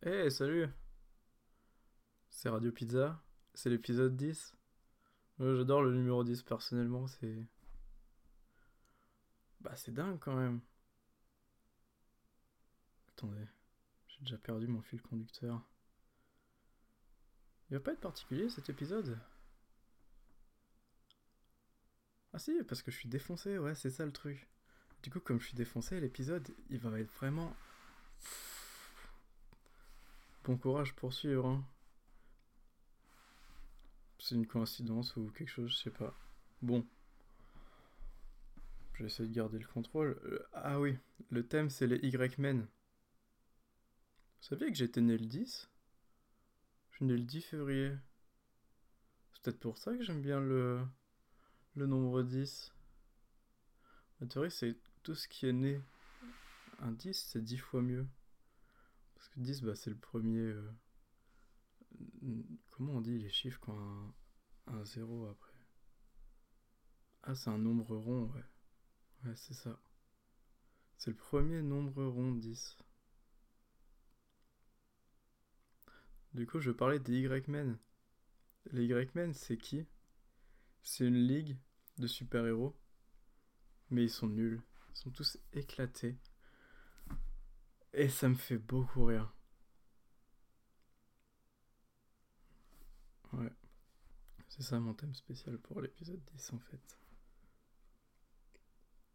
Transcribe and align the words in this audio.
Hey, 0.00 0.30
salut 0.30 0.68
C'est 2.30 2.48
Radio 2.48 2.70
Pizza, 2.70 3.20
c'est 3.52 3.68
l'épisode 3.68 4.16
10. 4.16 4.54
Ouais, 5.40 5.56
J'adore 5.56 5.82
le 5.82 5.92
numéro 5.92 6.22
10 6.22 6.44
personnellement, 6.44 7.08
c'est... 7.08 7.44
Bah 9.60 9.74
c'est 9.74 9.92
dingue 9.92 10.20
quand 10.20 10.36
même. 10.36 10.60
Attendez, 13.08 13.44
j'ai 14.06 14.20
déjà 14.20 14.38
perdu 14.38 14.68
mon 14.68 14.82
fil 14.82 15.02
conducteur. 15.02 15.60
Il 17.68 17.74
va 17.74 17.80
pas 17.80 17.92
être 17.92 18.00
particulier 18.00 18.48
cet 18.48 18.70
épisode? 18.70 19.18
Ah 22.32 22.38
si, 22.38 22.52
parce 22.68 22.82
que 22.82 22.92
je 22.92 22.96
suis 22.98 23.08
défoncé, 23.08 23.58
ouais, 23.58 23.74
c'est 23.74 23.90
ça 23.90 24.06
le 24.06 24.12
truc. 24.12 24.48
Du 25.02 25.10
coup, 25.10 25.18
comme 25.18 25.40
je 25.40 25.46
suis 25.46 25.56
défoncé, 25.56 26.00
l'épisode, 26.00 26.48
il 26.70 26.78
va 26.78 27.00
être 27.00 27.12
vraiment... 27.14 27.52
Bon 30.48 30.56
courage 30.56 30.94
pour 30.94 31.12
suivre. 31.12 31.46
Hein. 31.46 31.62
C'est 34.18 34.34
une 34.34 34.46
coïncidence 34.46 35.14
ou 35.16 35.30
quelque 35.30 35.50
chose, 35.50 35.70
je 35.70 35.76
sais 35.76 35.90
pas. 35.90 36.18
Bon. 36.62 36.86
Je 38.94 39.04
vais 39.04 39.26
de 39.28 39.34
garder 39.34 39.58
le 39.58 39.66
contrôle. 39.66 40.18
Euh, 40.24 40.38
Ah 40.54 40.80
oui, 40.80 40.96
le 41.28 41.46
thème 41.46 41.68
c'est 41.68 41.86
les 41.86 41.98
Y-Men. 41.98 42.60
Vous 42.62 42.66
saviez 44.40 44.68
que 44.68 44.78
j'étais 44.78 45.02
né 45.02 45.18
le 45.18 45.26
10 45.26 45.68
Je 46.92 46.96
suis 46.96 47.04
né 47.04 47.12
le 47.18 47.24
10 47.24 47.42
février. 47.42 47.92
C'est 49.34 49.42
peut-être 49.42 49.60
pour 49.60 49.76
ça 49.76 49.94
que 49.94 50.02
j'aime 50.02 50.22
bien 50.22 50.40
le, 50.40 50.82
le 51.74 51.84
nombre 51.84 52.22
10. 52.22 52.72
En 54.22 54.26
théorie, 54.26 54.50
c'est 54.50 54.78
tout 55.02 55.14
ce 55.14 55.28
qui 55.28 55.44
est 55.46 55.52
né. 55.52 55.78
Un 56.78 56.92
10, 56.92 57.12
c'est 57.12 57.44
10 57.44 57.58
fois 57.58 57.82
mieux. 57.82 58.06
Parce 59.18 59.28
que 59.28 59.40
10, 59.40 59.60
bah, 59.62 59.74
c'est 59.74 59.90
le 59.90 59.96
premier. 59.98 60.38
euh, 60.38 60.72
Comment 62.70 62.94
on 62.94 63.00
dit 63.00 63.18
les 63.18 63.28
chiffres 63.28 63.58
quand 63.60 63.78
un, 63.78 64.14
un 64.68 64.84
0 64.84 65.26
après? 65.26 65.52
Ah, 67.22 67.34
c'est 67.36 67.50
un 67.50 67.58
nombre 67.58 67.96
rond, 67.96 68.24
ouais. 68.34 68.44
Ouais, 69.24 69.36
c'est 69.36 69.54
ça. 69.54 69.78
C'est 70.98 71.10
le 71.12 71.16
premier 71.16 71.62
nombre 71.62 72.04
rond 72.04 72.32
10. 72.32 72.76
Du 76.32 76.46
coup, 76.46 76.58
je 76.60 76.70
parlais 76.70 76.98
des 76.98 77.20
Y-Men. 77.20 77.76
Les 78.72 78.86
Y-Men, 78.86 79.34
c'est 79.34 79.58
qui? 79.58 79.86
C'est 80.82 81.06
une 81.06 81.26
ligue 81.26 81.56
de 81.98 82.06
super-héros. 82.06 82.76
Mais 83.90 84.04
ils 84.04 84.10
sont 84.10 84.28
nuls. 84.28 84.62
Ils 84.90 84.96
sont 84.96 85.10
tous 85.10 85.38
éclatés. 85.52 86.16
Et 87.92 88.08
ça 88.08 88.30
me 88.30 88.34
fait 88.34 88.56
beaucoup 88.56 89.04
rire. 89.04 89.30
Ouais. 93.32 93.50
C'est 94.48 94.62
ça 94.62 94.80
mon 94.80 94.94
thème 94.94 95.14
spécial 95.14 95.58
pour 95.58 95.80
l'épisode 95.80 96.20
10 96.34 96.52
en 96.52 96.58
fait. 96.58 96.98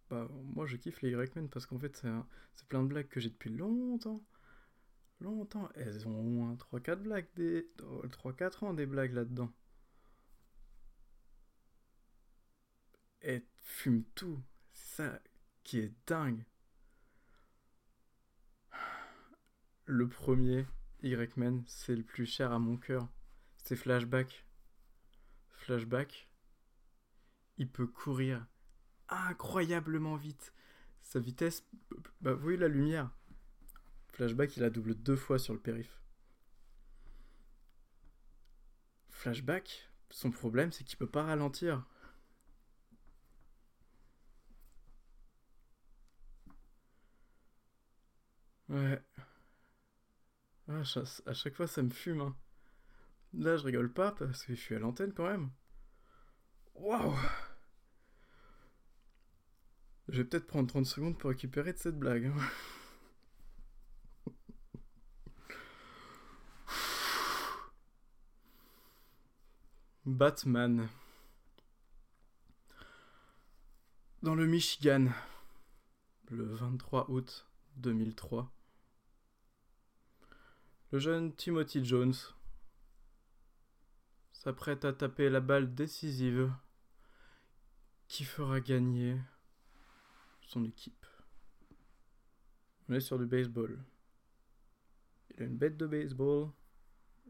Bah, 0.10 0.28
moi 0.32 0.66
je 0.66 0.78
kiffe 0.78 1.02
les 1.02 1.12
Y-Men 1.12 1.50
parce 1.50 1.66
qu'en 1.66 1.78
fait 1.80 1.96
c'est 1.98 2.08
un- 2.08 2.26
c'est 2.56 2.68
plein 2.68 2.84
de 2.84 2.88
blagues 2.88 3.08
que 3.10 3.20
j'ai 3.20 3.30
depuis 3.30 3.50
longtemps. 3.50 4.24
Longtemps. 5.22 5.70
Elles 5.76 6.08
ont 6.08 6.20
au 6.20 6.24
moins 6.24 6.56
3-4 6.58 7.04
blagues, 7.04 7.28
des... 7.36 7.68
3-4 8.12 8.64
ans 8.64 8.74
des 8.76 8.86
blagues 8.86 9.14
là-dedans. 9.14 9.52
Et 13.24 13.44
fume 13.60 14.04
tout. 14.14 14.40
C'est 14.72 14.98
ça 15.04 15.20
qui 15.64 15.80
est 15.80 15.94
dingue. 16.06 16.44
Le 19.94 20.08
premier, 20.10 20.66
Y-Men, 21.04 21.64
c'est 21.68 21.96
le 21.96 22.02
plus 22.02 22.26
cher 22.26 22.52
à 22.52 22.58
mon 22.58 22.78
cœur. 22.78 23.08
C'est 23.58 23.76
Flashback. 23.76 24.44
Flashback, 25.52 26.32
il 27.60 27.70
peut 27.70 27.86
courir 27.86 28.44
incroyablement 29.08 30.16
vite. 30.16 30.52
Sa 31.04 31.20
vitesse, 31.20 31.64
bah 32.22 32.34
vous 32.34 32.42
voyez 32.42 32.58
la 32.58 32.70
lumière. 32.70 33.12
Flashback, 34.14 34.58
il 34.58 34.64
a 34.64 34.72
double 34.72 34.96
deux 34.96 35.16
fois 35.16 35.38
sur 35.38 35.54
le 35.54 35.60
périph. 35.60 36.02
Flashback, 39.10 39.92
son 40.10 40.32
problème, 40.32 40.72
c'est 40.72 40.84
qu'il 40.84 40.98
peut 40.98 41.06
pas 41.06 41.22
ralentir. 41.22 41.86
Ouais. 48.70 49.00
Ah, 50.68 50.80
à 50.80 50.84
cha- 50.84 51.04
à 51.26 51.34
chaque 51.34 51.56
fois, 51.56 51.68
ça 51.68 51.82
me 51.84 51.90
fume. 51.90 52.22
hein. 52.22 52.36
Là, 53.34 53.58
je 53.58 53.66
rigole 53.66 53.92
pas 53.94 54.12
parce 54.14 54.44
que 54.46 54.56
je 54.56 54.62
suis 54.62 54.76
à 54.76 54.80
l'antenne 54.80 55.14
quand 55.14 55.28
même. 55.28 55.52
Waouh! 56.76 57.16
Je 60.08 60.18
vais 60.22 60.24
peut-être 60.24 60.48
prendre 60.48 60.68
30 60.70 60.86
secondes 60.86 61.18
pour 61.18 61.30
récupérer 61.30 61.74
de 61.74 61.78
cette 61.78 61.98
blague. 62.00 62.26
hein. 62.28 62.36
Batman. 70.06 70.88
Dans 74.22 74.36
le 74.36 74.46
Michigan, 74.48 75.08
le 76.30 76.46
23 76.46 77.10
août 77.12 77.46
2003. 77.78 78.52
Le 80.94 81.00
jeune 81.00 81.34
Timothy 81.34 81.84
Jones 81.84 82.14
s'apprête 84.32 84.86
à 84.86 84.94
taper 84.94 85.28
la 85.28 85.40
balle 85.40 85.74
décisive 85.74 86.54
qui 88.08 88.24
fera 88.24 88.62
gagner 88.62 89.18
son 90.44 90.64
équipe. 90.64 91.08
On 92.88 92.94
est 92.94 93.00
sur 93.00 93.18
du 93.18 93.26
baseball. 93.26 93.84
Il 95.32 95.42
a 95.42 95.46
une 95.48 95.58
bête 95.58 95.78
de 95.78 95.88
baseball, 95.88 96.52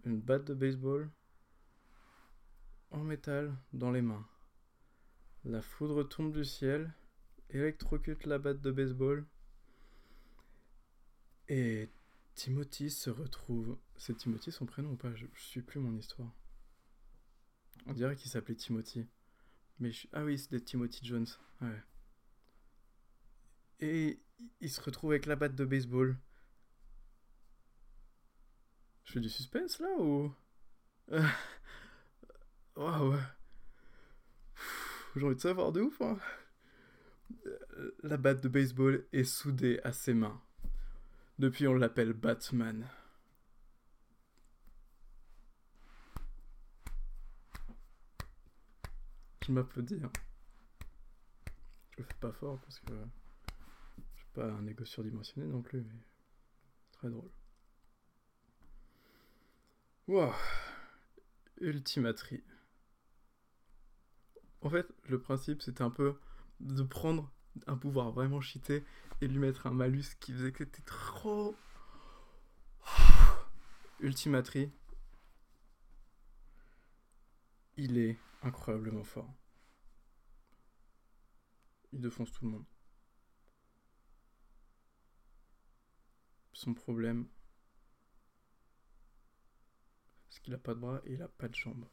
une 0.03 0.19
batte 0.19 0.44
de 0.44 0.53
baseball 0.53 1.09
en 2.91 3.00
métal 3.00 3.56
dans 3.72 3.91
les 3.91 4.01
mains. 4.01 4.28
La 5.45 5.62
foudre 5.62 6.03
tombe 6.03 6.34
du 6.34 6.44
ciel, 6.44 6.94
électrocute 7.50 8.25
la 8.25 8.40
batte 8.40 8.59
de 8.59 8.72
baseball 8.72 9.25
et 11.47 11.90
Timothy 12.35 12.89
se 12.89 13.09
retrouve. 13.09 13.77
C'est 13.95 14.16
Timothy 14.17 14.51
son 14.51 14.66
prénom 14.66 14.91
ou 14.91 14.95
pas? 14.95 15.13
Je, 15.16 15.25
je 15.33 15.41
suis 15.41 15.61
plus 15.61 15.79
mon 15.79 15.95
histoire. 15.95 16.31
On 17.85 17.94
dirait 17.94 18.16
qu'il 18.16 18.31
s'appelait 18.31 18.55
Timothy. 18.55 19.07
Mais 19.79 19.91
je- 19.91 20.07
Ah 20.13 20.23
oui, 20.23 20.38
c'était 20.38 20.61
Timothy 20.61 21.05
Jones. 21.05 21.27
Ouais. 21.61 21.81
Et 23.79 24.21
il 24.61 24.69
se 24.69 24.81
retrouve 24.81 25.11
avec 25.11 25.25
la 25.25 25.35
batte 25.35 25.55
de 25.55 25.66
baseball. 25.66 26.17
Je 29.03 29.13
fais 29.13 29.19
du 29.19 29.29
suspense 29.29 29.79
là 29.79 29.89
ou? 30.00 30.33
Waouh! 32.75 33.17
J'ai 35.15 35.23
envie 35.25 35.35
de 35.35 35.41
savoir 35.41 35.71
de 35.71 35.81
ouf, 35.81 36.01
hein. 36.01 36.17
Euh, 37.45 37.95
La 38.03 38.17
batte 38.17 38.41
de 38.41 38.47
baseball 38.50 39.05
est 39.11 39.23
soudée 39.25 39.79
à 39.83 39.91
ses 39.91 40.13
mains. 40.13 40.41
Depuis, 41.39 41.67
on 41.67 41.73
l'appelle 41.73 42.13
Batman. 42.13 42.88
Je 49.45 49.51
m'applaudis. 49.51 49.99
Hein. 50.03 50.11
Je 51.91 51.97
le 51.97 52.03
fais 52.03 52.13
pas 52.21 52.31
fort 52.31 52.59
parce 52.61 52.79
que 52.79 52.94
je 54.16 54.19
suis 54.21 54.29
pas 54.33 54.45
un 54.45 54.66
égo 54.67 54.85
surdimensionné 54.85 55.47
non 55.47 55.61
plus, 55.61 55.81
mais 55.81 55.99
très 56.94 57.09
drôle. 57.09 57.29
Wow. 60.07 60.33
Ultimatrie. 61.59 62.44
En 64.62 64.69
fait, 64.69 64.88
le 65.09 65.19
principe 65.19 65.62
c'était 65.62 65.81
un 65.81 65.89
peu 65.89 66.18
de 66.62 66.83
prendre 66.83 67.32
un 67.67 67.77
pouvoir 67.77 68.11
vraiment 68.11 68.41
cheaté 68.41 68.83
et 69.21 69.27
lui 69.27 69.39
mettre 69.39 69.67
un 69.67 69.71
malus 69.71 70.15
qui 70.19 70.33
faisait 70.33 70.51
que 70.51 70.63
c'était 70.65 70.81
trop. 70.83 71.55
Ultimatrie. 74.00 74.71
Il 77.77 77.97
est 77.97 78.17
incroyablement 78.44 79.03
fort. 79.03 79.33
Il 81.91 82.01
défonce 82.01 82.31
tout 82.31 82.45
le 82.45 82.51
monde. 82.51 82.65
Son 86.53 86.73
problème, 86.73 87.27
c'est 90.29 90.41
qu'il 90.41 90.53
a 90.53 90.57
pas 90.57 90.73
de 90.75 90.79
bras 90.79 91.01
et 91.05 91.13
il 91.13 91.21
a 91.21 91.27
pas 91.27 91.47
de 91.47 91.55
jambes. 91.55 91.85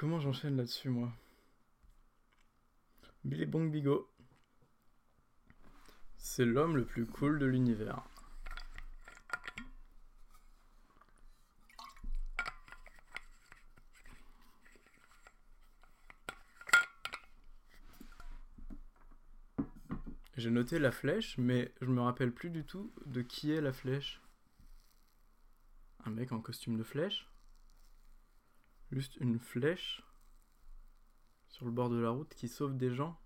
Comment 0.00 0.18
j'enchaîne 0.18 0.56
là-dessus, 0.56 0.88
moi? 0.88 1.12
Billy 3.22 3.44
Bong 3.44 3.70
Bigot. 3.70 4.10
C'est 6.16 6.46
l'homme 6.46 6.78
le 6.78 6.86
plus 6.86 7.04
cool 7.04 7.38
de 7.38 7.44
l'univers. 7.44 8.02
J'ai 20.38 20.48
noté 20.48 20.78
la 20.78 20.92
flèche, 20.92 21.36
mais 21.36 21.74
je 21.82 21.90
me 21.90 22.00
rappelle 22.00 22.32
plus 22.32 22.48
du 22.48 22.64
tout 22.64 22.90
de 23.04 23.20
qui 23.20 23.52
est 23.52 23.60
la 23.60 23.74
flèche. 23.74 24.22
Un 26.06 26.10
mec 26.10 26.32
en 26.32 26.40
costume 26.40 26.78
de 26.78 26.84
flèche? 26.84 27.29
Juste 28.90 29.16
une 29.16 29.38
flèche 29.38 30.02
sur 31.48 31.64
le 31.64 31.70
bord 31.70 31.90
de 31.90 31.98
la 31.98 32.10
route 32.10 32.34
qui 32.34 32.48
sauve 32.48 32.76
des 32.76 32.92
gens 32.92 33.20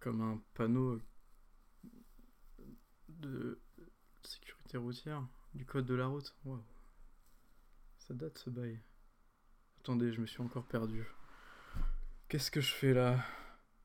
Comme 0.00 0.20
un 0.20 0.42
panneau 0.54 1.00
de 3.08 3.60
sécurité 4.22 4.76
routière, 4.76 5.26
du 5.54 5.64
code 5.64 5.86
de 5.86 5.94
la 5.94 6.06
route. 6.06 6.34
Wow. 6.44 6.62
Ça 7.98 8.14
date 8.14 8.38
ce 8.38 8.50
bail. 8.50 8.80
Attendez, 9.80 10.12
je 10.12 10.20
me 10.20 10.26
suis 10.26 10.42
encore 10.42 10.66
perdu. 10.66 11.04
Qu'est-ce 12.28 12.50
que 12.50 12.60
je 12.60 12.72
fais 12.72 12.92
là? 12.92 13.24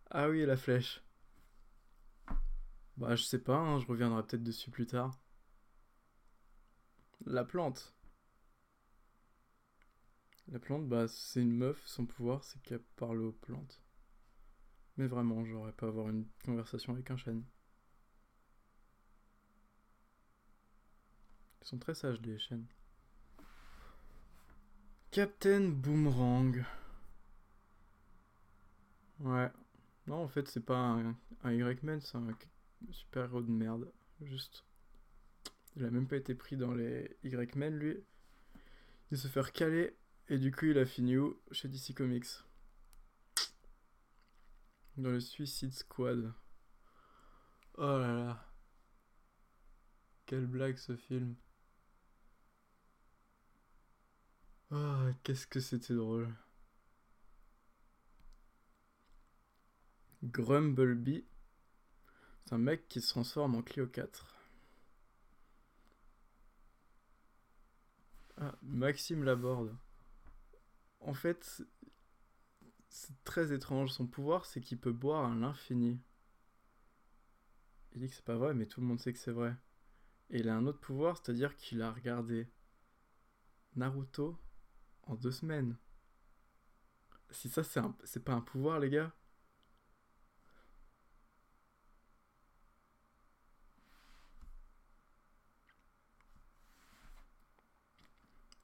Ah 0.09 0.29
oui, 0.29 0.45
la 0.45 0.57
flèche. 0.57 1.03
Bah, 2.97 3.15
je 3.15 3.23
sais 3.23 3.39
pas, 3.39 3.57
hein, 3.57 3.79
je 3.79 3.87
reviendrai 3.87 4.23
peut-être 4.23 4.43
dessus 4.43 4.69
plus 4.69 4.87
tard. 4.87 5.19
La 7.25 7.45
plante. 7.45 7.95
La 10.51 10.59
plante, 10.59 10.87
bah, 10.87 11.07
c'est 11.07 11.41
une 11.41 11.55
meuf, 11.55 11.81
son 11.87 12.05
pouvoir, 12.05 12.43
c'est 12.43 12.61
qu'elle 12.61 12.83
parle 12.97 13.21
aux 13.21 13.31
plantes. 13.31 13.81
Mais 14.97 15.07
vraiment, 15.07 15.45
j'aurais 15.45 15.71
pas 15.71 15.87
avoir 15.87 16.09
une 16.09 16.25
conversation 16.43 16.93
avec 16.93 17.09
un 17.09 17.15
chêne. 17.15 17.43
Ils 21.61 21.67
sont 21.67 21.77
très 21.77 21.95
sages, 21.95 22.19
les 22.21 22.37
chênes. 22.37 22.65
Captain 25.11 25.69
Boomerang. 25.69 26.65
Ouais, 29.19 29.51
non, 30.07 30.23
en 30.23 30.27
fait, 30.27 30.49
c'est 30.49 30.65
pas 30.65 30.77
un, 30.77 31.15
Y-Men, 31.45 32.01
c'est 32.01 32.17
un 32.17 32.27
super-héros 32.89 33.41
de 33.41 33.51
merde. 33.51 33.89
Juste. 34.21 34.65
Il 35.77 35.85
a 35.85 35.91
même 35.91 36.07
pas 36.07 36.17
été 36.17 36.35
pris 36.35 36.57
dans 36.57 36.73
les 36.73 37.15
Y-Men, 37.23 37.77
lui. 37.77 38.03
Il 39.11 39.17
se 39.17 39.27
fait 39.27 39.41
recaler, 39.41 39.95
et 40.31 40.39
du 40.39 40.49
coup, 40.53 40.67
il 40.67 40.77
a 40.77 40.85
fini 40.85 41.17
où? 41.17 41.37
Chez 41.51 41.67
DC 41.67 41.93
Comics. 41.93 42.25
Dans 44.95 45.09
le 45.09 45.19
Suicide 45.19 45.73
Squad. 45.73 46.33
Oh 47.73 47.97
là 47.97 48.13
là. 48.13 48.45
Quelle 50.25 50.47
blague 50.47 50.77
ce 50.77 50.95
film. 50.95 51.35
Oh, 54.71 55.09
qu'est-ce 55.23 55.45
que 55.45 55.59
c'était 55.59 55.95
drôle. 55.95 56.33
Grumblebee. 60.23 61.25
C'est 62.45 62.53
un 62.53 62.57
mec 62.57 62.87
qui 62.87 63.01
se 63.01 63.09
transforme 63.09 63.55
en 63.55 63.61
Clio 63.61 63.85
4. 63.85 64.37
Ah, 68.37 68.55
Maxime 68.61 69.25
Laborde. 69.25 69.75
En 71.01 71.13
fait, 71.13 71.63
c'est 72.89 73.23
très 73.23 73.53
étrange. 73.53 73.91
Son 73.91 74.05
pouvoir, 74.07 74.45
c'est 74.45 74.61
qu'il 74.61 74.79
peut 74.79 74.91
boire 74.91 75.31
à 75.31 75.35
l'infini. 75.35 75.99
Il 77.93 78.01
dit 78.01 78.09
que 78.09 78.15
c'est 78.15 78.25
pas 78.25 78.35
vrai, 78.35 78.53
mais 78.53 78.65
tout 78.65 78.81
le 78.81 78.87
monde 78.87 78.99
sait 78.99 79.13
que 79.13 79.19
c'est 79.19 79.31
vrai. 79.31 79.55
Et 80.31 80.39
il 80.39 80.49
a 80.49 80.55
un 80.55 80.65
autre 80.67 80.79
pouvoir, 80.79 81.17
c'est-à-dire 81.17 81.55
qu'il 81.57 81.81
a 81.81 81.91
regardé 81.91 82.47
Naruto 83.75 84.37
en 85.03 85.15
deux 85.15 85.31
semaines. 85.31 85.75
Si 87.31 87.49
ça, 87.49 87.63
c'est 88.03 88.23
pas 88.23 88.33
un 88.33 88.41
pouvoir, 88.41 88.79
les 88.79 88.89
gars. 88.89 89.11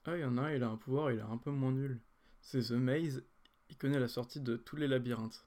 Ah, 0.04 0.16
il 0.16 0.20
y 0.22 0.24
en 0.24 0.36
a 0.38 0.42
un, 0.42 0.52
il 0.54 0.62
a 0.64 0.68
un 0.68 0.76
pouvoir, 0.76 1.12
il 1.12 1.18
est 1.20 1.22
un 1.22 1.36
peu 1.38 1.50
moins 1.52 1.70
nul. 1.70 2.00
C'est 2.40 2.68
The 2.68 2.72
Maze, 2.72 3.22
il 3.68 3.76
connaît 3.76 4.00
la 4.00 4.08
sortie 4.08 4.40
de 4.40 4.56
tous 4.56 4.76
les 4.76 4.88
labyrinthes. 4.88 5.46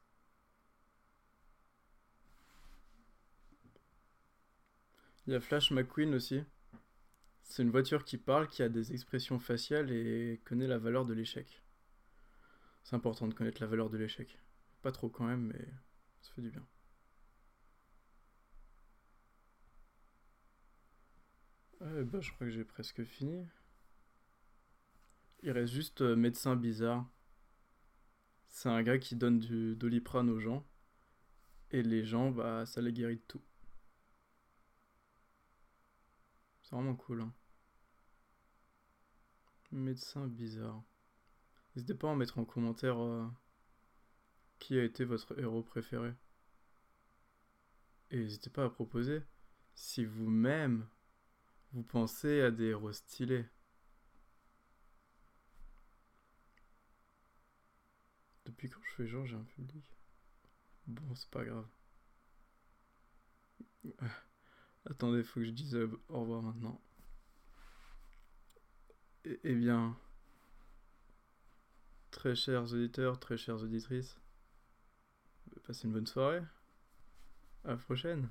Il 5.27 5.33
y 5.33 5.35
a 5.35 5.39
Flash 5.39 5.71
McQueen 5.71 6.13
aussi. 6.13 6.43
C'est 7.43 7.63
une 7.63 7.71
voiture 7.71 8.05
qui 8.05 8.17
parle, 8.17 8.47
qui 8.47 8.63
a 8.63 8.69
des 8.69 8.93
expressions 8.93 9.39
faciales 9.39 9.91
et 9.91 10.41
connaît 10.45 10.67
la 10.67 10.77
valeur 10.77 11.05
de 11.05 11.13
l'échec. 11.13 11.61
C'est 12.83 12.95
important 12.95 13.27
de 13.27 13.33
connaître 13.33 13.61
la 13.61 13.67
valeur 13.67 13.89
de 13.89 13.97
l'échec. 13.97 14.37
Pas 14.81 14.91
trop 14.91 15.09
quand 15.09 15.25
même, 15.25 15.47
mais 15.47 15.67
ça 16.21 16.31
fait 16.33 16.41
du 16.41 16.49
bien. 16.49 16.65
Ouais, 21.81 22.03
bah, 22.03 22.19
je 22.21 22.31
crois 22.31 22.47
que 22.47 22.53
j'ai 22.53 22.63
presque 22.63 23.03
fini. 23.03 23.45
Il 25.43 25.51
reste 25.51 25.73
juste 25.73 26.01
euh, 26.01 26.15
médecin 26.15 26.55
bizarre. 26.55 27.09
C'est 28.47 28.69
un 28.69 28.83
gars 28.83 28.99
qui 28.99 29.15
donne 29.15 29.39
du 29.39 29.75
doliprane 29.75 30.29
aux 30.29 30.39
gens. 30.39 30.67
Et 31.71 31.81
les 31.81 32.05
gens, 32.05 32.31
bah, 32.31 32.65
ça 32.65 32.81
les 32.81 32.93
guérit 32.93 33.15
de 33.15 33.23
tout. 33.27 33.41
C'est 36.61 36.75
vraiment 36.75 36.95
cool. 36.95 37.21
Hein. 37.21 37.33
Médecin 39.71 40.27
bizarre. 40.27 40.83
N'hésitez 41.75 41.95
pas 41.95 42.09
à 42.09 42.11
en 42.11 42.15
mettre 42.15 42.37
en 42.37 42.45
commentaire 42.45 42.99
euh, 42.99 43.25
qui 44.59 44.77
a 44.77 44.83
été 44.83 45.05
votre 45.05 45.39
héros 45.39 45.63
préféré. 45.63 46.13
Et 48.11 48.17
n'hésitez 48.17 48.49
pas 48.49 48.65
à 48.65 48.69
proposer 48.69 49.23
si 49.73 50.05
vous-même 50.05 50.87
vous 51.71 51.83
pensez 51.83 52.41
à 52.41 52.51
des 52.51 52.65
héros 52.65 52.91
stylés. 52.91 53.45
Depuis 58.51 58.69
quand 58.69 58.81
je 58.83 58.91
fais 58.95 59.07
genre 59.07 59.25
j'ai 59.25 59.35
un 59.37 59.43
public 59.43 59.85
Bon, 60.85 61.15
c'est 61.15 61.29
pas 61.29 61.45
grave. 61.45 61.65
Attendez, 64.85 65.23
faut 65.23 65.39
que 65.39 65.45
je 65.45 65.51
dise 65.51 65.75
euh, 65.75 65.89
au 66.09 66.21
revoir 66.21 66.41
maintenant. 66.41 66.81
Eh, 69.23 69.39
eh 69.43 69.55
bien, 69.55 69.95
très 72.09 72.35
chers 72.35 72.73
auditeurs, 72.73 73.19
très 73.19 73.37
chères 73.37 73.61
auditrices, 73.61 74.19
passez 75.63 75.87
une 75.87 75.93
bonne 75.93 76.07
soirée. 76.07 76.41
À 77.63 77.69
la 77.69 77.77
prochaine. 77.77 78.29